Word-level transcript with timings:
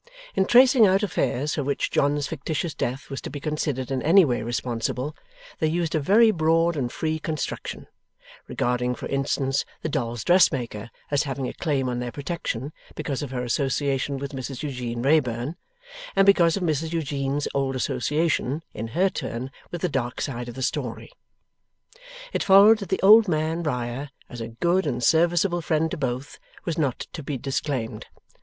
In 0.35 0.47
tracing 0.47 0.87
out 0.87 1.03
affairs 1.03 1.53
for 1.53 1.63
which 1.63 1.91
John's 1.91 2.25
fictitious 2.25 2.73
death 2.73 3.11
was 3.11 3.21
to 3.21 3.29
be 3.29 3.39
considered 3.39 3.91
in 3.91 4.01
any 4.01 4.25
way 4.25 4.41
responsible, 4.41 5.15
they 5.59 5.67
used 5.67 5.93
a 5.93 5.99
very 5.99 6.31
broad 6.31 6.75
and 6.75 6.91
free 6.91 7.19
construction; 7.19 7.85
regarding, 8.47 8.95
for 8.95 9.05
instance, 9.09 9.63
the 9.83 9.89
dolls' 9.89 10.23
dressmaker 10.23 10.89
as 11.11 11.21
having 11.21 11.47
a 11.47 11.53
claim 11.53 11.87
on 11.87 11.99
their 11.99 12.11
protection, 12.11 12.73
because 12.95 13.21
of 13.21 13.29
her 13.29 13.43
association 13.43 14.17
with 14.17 14.31
Mrs 14.33 14.63
Eugene 14.63 15.03
Wrayburn, 15.03 15.55
and 16.15 16.25
because 16.25 16.57
of 16.57 16.63
Mrs 16.63 16.93
Eugene's 16.93 17.47
old 17.53 17.75
association, 17.75 18.63
in 18.73 18.87
her 18.97 19.07
turn, 19.11 19.51
with 19.69 19.81
the 19.81 19.87
dark 19.87 20.19
side 20.19 20.49
of 20.49 20.55
the 20.55 20.63
story. 20.63 21.11
It 22.33 22.41
followed 22.41 22.79
that 22.79 22.89
the 22.89 23.03
old 23.03 23.27
man, 23.27 23.61
Riah, 23.61 24.07
as 24.29 24.41
a 24.41 24.47
good 24.47 24.87
and 24.87 25.03
serviceable 25.03 25.61
friend 25.61 25.91
to 25.91 25.95
both, 25.97 26.39
was 26.65 26.75
not 26.75 27.05
to 27.13 27.21
be 27.21 27.37
disclaimed. 27.37 28.07